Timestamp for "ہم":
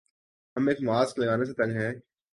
0.55-0.67